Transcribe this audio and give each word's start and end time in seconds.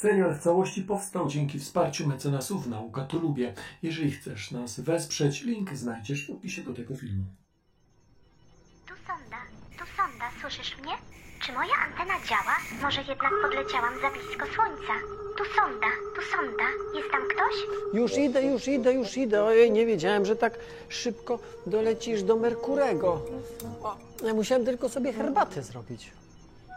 Serial 0.00 0.34
w 0.34 0.38
całości 0.38 0.82
powstał 0.82 1.28
dzięki 1.28 1.58
wsparciu 1.58 2.06
mecenasów 2.06 2.66
Nauka 2.66 3.04
to 3.04 3.18
Lubię. 3.18 3.54
Jeżeli 3.82 4.10
chcesz 4.10 4.50
nas 4.50 4.80
wesprzeć, 4.80 5.42
link 5.42 5.74
znajdziesz 5.74 6.26
w 6.26 6.30
opisie 6.30 6.62
do 6.62 6.74
tego 6.74 6.96
filmu. 6.96 7.24
Tu 8.86 8.94
sonda, 9.06 9.36
tu 9.78 9.84
sonda, 9.96 10.24
słyszysz 10.40 10.78
mnie? 10.78 10.92
Czy 11.42 11.52
moja 11.52 11.74
antena 11.86 12.14
działa? 12.28 12.56
Może 12.82 13.00
jednak 13.00 13.32
podleciałam 13.42 13.94
za 14.00 14.10
blisko 14.10 14.46
słońca? 14.54 14.94
Tu 15.38 15.44
sonda, 15.44 15.86
tu 16.16 16.22
sonda, 16.36 16.64
jest 16.94 17.10
tam 17.12 17.22
ktoś? 17.22 17.54
Już 17.94 18.18
idę, 18.18 18.42
już 18.42 18.68
idę, 18.68 18.94
już 18.94 19.16
idę. 19.16 19.44
Ojej, 19.44 19.70
nie 19.70 19.86
wiedziałem, 19.86 20.24
że 20.24 20.36
tak 20.36 20.58
szybko 20.88 21.38
dolecisz 21.66 22.22
do 22.22 22.36
Merkurego. 22.36 23.22
O, 23.82 23.96
ja 24.24 24.34
musiałem 24.34 24.64
tylko 24.64 24.88
sobie 24.88 25.12
herbatę 25.12 25.62
zrobić. 25.62 26.10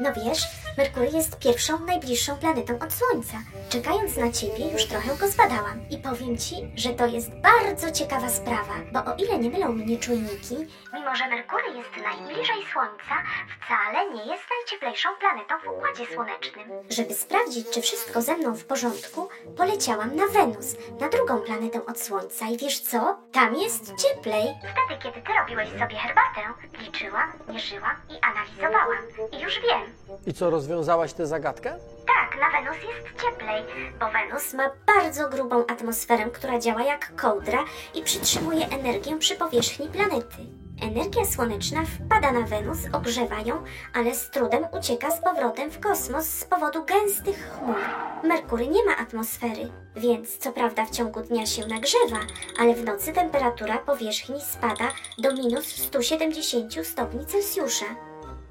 No 0.00 0.12
wiesz, 0.12 0.42
Merkury 0.78 1.06
jest 1.14 1.38
pierwszą, 1.38 1.78
najbliższą 1.86 2.36
planetą 2.36 2.74
od 2.78 2.92
Słońca. 2.92 3.36
Czekając 3.68 4.16
na 4.16 4.32
ciebie, 4.32 4.72
już 4.72 4.84
trochę 4.86 5.16
go 5.16 5.28
zbadałam. 5.28 5.88
I 5.90 5.98
powiem 5.98 6.38
ci, 6.38 6.54
że 6.74 6.90
to 6.90 7.06
jest 7.06 7.30
bardzo 7.34 7.90
ciekawa 7.90 8.28
sprawa, 8.28 8.74
bo 8.92 8.98
o 9.04 9.14
ile 9.16 9.38
nie 9.38 9.50
mylą 9.50 9.72
mnie 9.72 9.98
czujniki, 9.98 10.56
Mimo, 10.94 11.16
że 11.16 11.28
Merkury 11.28 11.62
jest 11.76 11.90
najbliżej 12.02 12.64
Słońca, 12.72 13.14
wcale 13.60 14.10
nie 14.14 14.26
jest 14.32 14.42
najcieplejszą 14.58 15.08
planetą 15.20 15.54
w 15.64 15.68
Układzie 15.76 16.14
Słonecznym. 16.14 16.70
żeby 16.90 17.14
sprawdzić, 17.14 17.70
czy 17.70 17.82
wszystko 17.82 18.22
ze 18.22 18.36
mną 18.36 18.54
w 18.54 18.64
porządku, 18.64 19.28
poleciałam 19.56 20.16
na 20.16 20.26
Wenus, 20.26 20.76
na 21.00 21.08
drugą 21.08 21.38
planetę 21.40 21.86
od 21.86 22.00
Słońca. 22.00 22.46
I 22.46 22.56
wiesz 22.58 22.80
co? 22.80 23.18
Tam 23.32 23.54
jest 23.54 23.84
cieplej. 24.02 24.44
Wtedy, 24.58 25.02
kiedy 25.02 25.22
ty 25.26 25.32
robiłeś 25.40 25.68
sobie 25.68 25.96
herbatę, 25.96 26.40
liczyłam, 26.78 27.32
mierzyłam 27.48 27.96
i 28.10 28.14
analizowałam. 28.46 29.04
I 29.32 29.40
już 29.40 29.60
wiem. 29.60 29.80
I 30.26 30.32
co, 30.34 30.50
rozwiązałaś 30.50 31.12
tę 31.12 31.26
zagadkę? 31.26 31.78
Tak, 32.06 32.40
na 32.40 32.50
Wenus 32.50 32.76
jest 32.82 33.22
cieplej, 33.22 33.62
bo 34.00 34.10
Wenus 34.10 34.26
Wenus 34.36 34.54
ma 34.54 34.70
bardzo 34.86 35.28
grubą 35.28 35.66
atmosferę, 35.66 36.30
która 36.30 36.58
działa 36.58 36.82
jak 36.82 37.16
kołdra 37.16 37.64
i 37.94 38.02
przytrzymuje 38.02 38.68
energię 38.68 39.18
przy 39.18 39.36
powierzchni 39.36 39.88
planety. 39.88 40.36
Energia 40.82 41.24
słoneczna 41.24 41.82
wpada 41.84 42.32
na 42.32 42.46
Wenus, 42.46 42.78
ogrzewa 42.92 43.40
ją, 43.40 43.64
ale 43.94 44.14
z 44.14 44.30
trudem 44.30 44.66
ucieka 44.78 45.10
z 45.10 45.20
powrotem 45.20 45.70
w 45.70 45.80
kosmos 45.80 46.24
z 46.24 46.44
powodu 46.44 46.84
gęstych 46.84 47.36
chmur. 47.50 47.76
Merkury 48.24 48.68
nie 48.68 48.84
ma 48.84 48.96
atmosfery, 48.96 49.72
więc 49.96 50.38
co 50.38 50.52
prawda 50.52 50.84
w 50.86 50.90
ciągu 50.90 51.20
dnia 51.20 51.46
się 51.46 51.66
nagrzewa, 51.66 52.20
ale 52.58 52.74
w 52.74 52.84
nocy 52.84 53.12
temperatura 53.12 53.78
powierzchni 53.78 54.40
spada 54.40 54.88
do 55.18 55.32
minus 55.32 55.66
170 55.66 56.86
stopni 56.86 57.26
Celsjusza. 57.26 57.86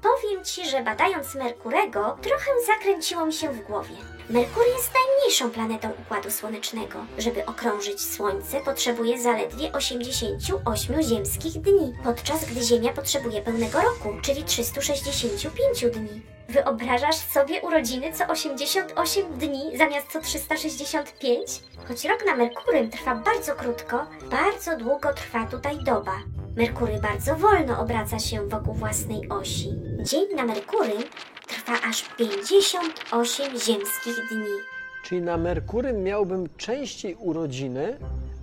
Powiem 0.02 0.44
Ci, 0.44 0.70
że 0.70 0.82
badając 0.82 1.34
Merkurego, 1.34 2.18
trochę 2.22 2.50
zakręciło 2.66 3.26
mi 3.26 3.32
się 3.32 3.48
w 3.48 3.62
głowie. 3.62 3.96
Merkur 4.30 4.66
jest 4.76 4.92
najmniejszą 5.26 5.50
planetą 5.50 5.90
Układu 6.02 6.30
Słonecznego. 6.30 6.98
Żeby 7.18 7.46
okrążyć 7.46 8.00
Słońce, 8.00 8.60
potrzebuje 8.60 9.20
zaledwie 9.22 9.72
88 9.72 11.02
ziemskich 11.02 11.52
dni, 11.52 11.92
podczas 12.04 12.44
gdy 12.44 12.62
Ziemia 12.62 12.92
potrzebuje 12.92 13.42
pełnego 13.42 13.80
roku, 13.80 14.08
czyli 14.22 14.44
365 14.44 15.84
dni. 15.94 16.22
Wyobrażasz 16.48 17.16
sobie 17.16 17.60
urodziny 17.60 18.12
co 18.12 18.26
88 18.26 19.38
dni 19.38 19.78
zamiast 19.78 20.06
co 20.12 20.20
365? 20.20 21.62
Choć 21.88 22.04
rok 22.04 22.24
na 22.26 22.36
Merkurym 22.36 22.90
trwa 22.90 23.14
bardzo 23.14 23.54
krótko, 23.54 24.06
bardzo 24.30 24.76
długo 24.76 25.12
trwa 25.14 25.46
tutaj 25.46 25.78
doba. 25.84 26.18
Merkury 26.56 26.98
bardzo 27.02 27.36
wolno 27.36 27.80
obraca 27.80 28.18
się 28.18 28.48
wokół 28.48 28.74
własnej 28.74 29.28
osi. 29.28 29.68
Dzień 30.00 30.34
na 30.36 30.44
Merkurym 30.44 31.02
trwa 31.46 31.72
aż 31.88 32.02
58 32.02 33.58
ziemskich 33.58 34.28
dni. 34.30 34.75
Czyli 35.08 35.22
na 35.22 35.36
Merkurym 35.36 36.02
miałbym 36.02 36.48
częściej 36.56 37.14
urodziny, 37.14 37.96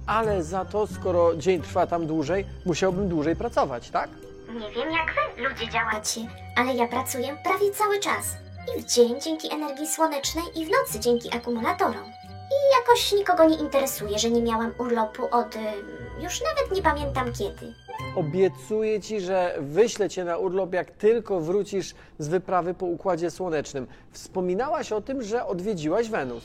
ale 0.07 0.43
za 0.43 0.65
to, 0.65 0.88
skoro 0.88 1.35
dzień 1.35 1.61
trwa 1.61 1.88
tam 1.88 2.07
dłużej, 2.07 2.45
musiałbym 2.65 3.09
dłużej 3.09 3.35
pracować, 3.35 3.89
tak? 3.89 4.09
nie 4.53 4.71
wiem 4.71 4.91
jak 4.91 5.13
wy, 5.35 5.43
ludzie 5.43 5.69
działacie. 5.71 6.21
Ale 6.57 6.73
ja 6.73 6.88
pracuję 6.88 7.38
prawie 7.43 7.71
cały 7.71 7.99
czas. 7.99 8.25
I 8.77 8.81
w 8.81 8.85
dzień 8.85 9.21
dzięki 9.21 9.53
energii 9.53 9.88
słonecznej, 9.88 10.43
i 10.55 10.65
w 10.65 10.69
nocy 10.69 10.99
dzięki 10.99 11.35
akumulatorom. 11.35 12.05
I 12.51 12.79
jakoś 12.79 13.13
nikogo 13.13 13.45
nie 13.45 13.57
interesuje, 13.57 14.19
że 14.19 14.29
nie 14.29 14.41
miałam 14.41 14.71
urlopu 14.77 15.25
od... 15.31 15.55
ym, 15.55 15.61
już 16.23 16.41
nawet 16.41 16.75
nie 16.75 16.81
pamiętam 16.81 17.33
kiedy. 17.33 17.73
Obiecuję 18.15 19.01
ci, 19.01 19.21
że 19.21 19.55
wyślę 19.59 20.09
cię 20.09 20.23
na 20.23 20.37
urlop, 20.37 20.73
jak 20.73 20.91
tylko 20.91 21.39
wrócisz 21.39 21.95
z 22.19 22.27
wyprawy 22.27 22.73
po 22.73 22.85
Układzie 22.85 23.31
Słonecznym. 23.31 23.87
Wspominałaś 24.11 24.91
o 24.91 25.01
tym, 25.01 25.23
że 25.23 25.45
odwiedziłaś 25.45 26.09
Wenus. 26.09 26.43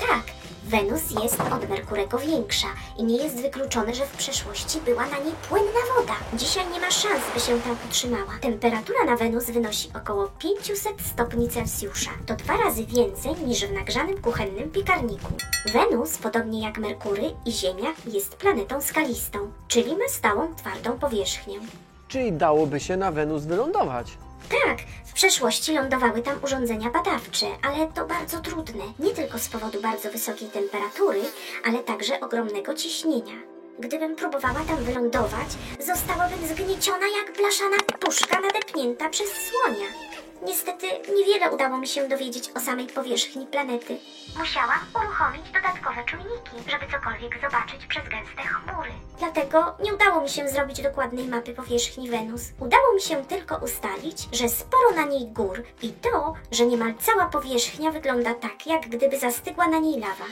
Tak, 0.00 0.24
Wenus 0.66 1.10
jest 1.22 1.40
od 1.40 1.68
Merkurego 1.68 2.18
większa 2.18 2.66
i 2.98 3.04
nie 3.04 3.16
jest 3.16 3.42
wykluczone, 3.42 3.94
że 3.94 4.06
w 4.06 4.16
przeszłości 4.16 4.80
była 4.80 5.06
na 5.06 5.18
niej 5.18 5.32
płynna 5.48 5.80
woda. 5.96 6.14
Dzisiaj 6.34 6.64
nie 6.72 6.80
ma 6.80 6.90
szans, 6.90 7.22
by 7.34 7.40
się 7.40 7.60
tam 7.60 7.76
utrzymała. 7.88 8.32
Temperatura 8.40 9.04
na 9.04 9.16
Wenus 9.16 9.44
wynosi 9.44 9.88
około 10.02 10.28
500 10.38 10.92
stopni 11.14 11.48
Celsjusza. 11.48 12.10
To 12.26 12.36
dwa 12.36 12.56
razy 12.56 12.86
więcej 12.86 13.34
niż 13.46 13.64
w 13.66 13.72
nagrzanym 13.72 14.22
kuchennym 14.22 14.70
piekarniku. 14.70 15.32
Wenus, 15.72 16.18
podobnie 16.18 16.62
jak 16.62 16.78
Merkury 16.78 17.22
i 17.44 17.52
Ziemia, 17.52 17.88
jest 18.06 18.36
planetą 18.36 18.80
skalistą, 18.80 19.38
czyli 19.68 19.90
ma 19.96 20.08
stałą, 20.08 20.54
twardą 20.54 20.98
powierzchnię. 20.98 21.58
Czyli 22.08 22.32
dałoby 22.32 22.80
się 22.80 22.96
na 22.96 23.12
Wenus 23.12 23.44
wylądować. 23.44 24.18
Tak, 24.48 24.78
w 25.06 25.12
przeszłości 25.12 25.72
lądowały 25.72 26.22
tam 26.22 26.38
urządzenia 26.44 26.90
badawcze, 26.90 27.46
ale 27.62 27.86
to 27.86 28.06
bardzo 28.06 28.40
trudne. 28.40 28.84
Nie 28.98 29.10
tylko 29.10 29.38
z 29.38 29.48
powodu 29.48 29.80
bardzo 29.80 30.10
wysokiej 30.10 30.48
temperatury, 30.48 31.20
ale 31.64 31.78
także 31.78 32.20
ogromnego 32.20 32.74
ciśnienia. 32.74 33.34
Gdybym 33.78 34.16
próbowała 34.16 34.60
tam 34.68 34.76
wylądować, 34.76 35.48
zostałabym 35.80 36.46
zgnieciona 36.46 37.06
jak 37.06 37.36
blaszana 37.36 37.76
puszka 38.00 38.40
nadepnięta 38.40 39.08
przez 39.08 39.28
słonia. 39.28 40.05
Niestety 40.42 40.86
niewiele 41.16 41.50
udało 41.50 41.78
mi 41.78 41.88
się 41.88 42.08
dowiedzieć 42.08 42.50
o 42.54 42.60
samej 42.60 42.86
powierzchni 42.86 43.46
planety. 43.46 43.98
Musiałam 44.38 44.78
uruchomić 44.94 45.50
dodatkowe 45.50 46.04
czujniki, 46.04 46.70
żeby 46.70 46.92
cokolwiek 46.92 47.40
zobaczyć 47.40 47.86
przez 47.86 48.02
gęste 48.02 48.42
chmury. 48.42 48.90
Dlatego 49.18 49.74
nie 49.84 49.94
udało 49.94 50.20
mi 50.20 50.28
się 50.28 50.48
zrobić 50.48 50.82
dokładnej 50.82 51.28
mapy 51.28 51.54
powierzchni 51.54 52.10
Wenus. 52.10 52.42
Udało 52.60 52.94
mi 52.94 53.00
się 53.00 53.24
tylko 53.24 53.56
ustalić, 53.56 54.28
że 54.32 54.48
sporo 54.48 54.90
na 54.96 55.04
niej 55.04 55.26
gór 55.26 55.62
i 55.82 55.92
to, 55.92 56.34
że 56.52 56.66
niemal 56.66 56.94
cała 57.00 57.26
powierzchnia 57.26 57.90
wygląda 57.90 58.34
tak, 58.34 58.66
jak 58.66 58.88
gdyby 58.88 59.18
zastygła 59.18 59.68
na 59.68 59.78
niej 59.78 60.00
lawa. 60.00 60.24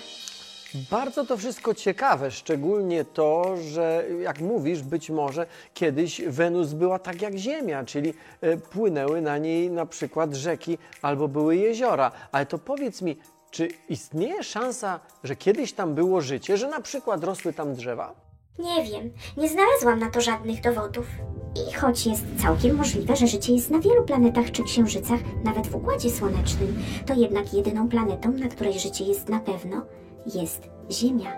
Bardzo 0.74 1.24
to 1.24 1.36
wszystko 1.36 1.74
ciekawe, 1.74 2.30
szczególnie 2.30 3.04
to, 3.04 3.56
że 3.56 4.04
jak 4.22 4.40
mówisz, 4.40 4.82
być 4.82 5.10
może 5.10 5.46
kiedyś 5.74 6.22
Wenus 6.22 6.72
była 6.72 6.98
tak 6.98 7.22
jak 7.22 7.36
Ziemia, 7.36 7.84
czyli 7.84 8.14
e, 8.40 8.56
płynęły 8.56 9.20
na 9.20 9.38
niej 9.38 9.70
na 9.70 9.86
przykład 9.86 10.34
rzeki 10.34 10.78
albo 11.02 11.28
były 11.28 11.56
jeziora. 11.56 12.12
Ale 12.32 12.46
to 12.46 12.58
powiedz 12.58 13.02
mi, 13.02 13.16
czy 13.50 13.68
istnieje 13.88 14.42
szansa, 14.42 15.00
że 15.24 15.36
kiedyś 15.36 15.72
tam 15.72 15.94
było 15.94 16.20
życie, 16.20 16.56
że 16.56 16.68
na 16.68 16.80
przykład 16.80 17.24
rosły 17.24 17.52
tam 17.52 17.74
drzewa? 17.74 18.14
Nie 18.58 18.84
wiem, 18.84 19.10
nie 19.36 19.48
znalazłam 19.48 19.98
na 19.98 20.10
to 20.10 20.20
żadnych 20.20 20.60
dowodów. 20.60 21.06
I 21.68 21.72
choć 21.72 22.06
jest 22.06 22.24
całkiem 22.42 22.76
możliwe, 22.76 23.16
że 23.16 23.26
życie 23.26 23.54
jest 23.54 23.70
na 23.70 23.78
wielu 23.78 24.04
planetach 24.04 24.50
czy 24.50 24.64
księżycach, 24.64 25.20
nawet 25.44 25.66
w 25.66 25.74
Układzie 25.74 26.10
Słonecznym, 26.10 26.84
to 27.06 27.14
jednak 27.14 27.54
jedyną 27.54 27.88
planetą, 27.88 28.32
na 28.32 28.48
której 28.48 28.78
życie 28.78 29.04
jest 29.04 29.28
na 29.28 29.40
pewno, 29.40 29.86
jest 30.26 30.68
Ziemia. 30.90 31.30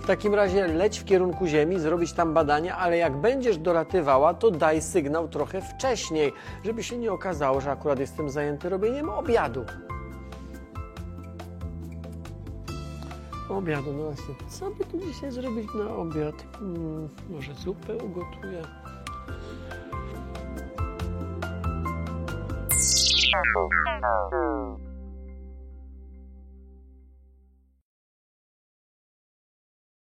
W 0.00 0.06
takim 0.06 0.34
razie 0.34 0.66
leć 0.66 0.98
w 0.98 1.04
kierunku 1.04 1.46
Ziemi, 1.46 1.80
zrobić 1.80 2.12
tam 2.12 2.34
badania, 2.34 2.76
ale 2.76 2.96
jak 2.96 3.16
będziesz 3.16 3.58
dolatywała, 3.58 4.34
to 4.34 4.50
daj 4.50 4.82
sygnał 4.82 5.28
trochę 5.28 5.60
wcześniej, 5.60 6.32
żeby 6.64 6.82
się 6.82 6.98
nie 6.98 7.12
okazało, 7.12 7.60
że 7.60 7.70
akurat 7.70 7.98
jestem 7.98 8.30
zajęty 8.30 8.68
robieniem 8.68 9.10
obiadu. 9.10 9.64
Obiadu, 13.48 13.92
no 13.92 14.02
właśnie. 14.02 14.34
Co 14.48 14.70
by 14.70 14.84
tu 14.84 14.98
dzisiaj 14.98 15.30
zrobić 15.30 15.68
na 15.74 15.96
obiad? 15.96 16.34
Hmm, 16.58 17.08
może 17.30 17.54
zupę 17.54 17.96
ugotuję? 17.96 18.62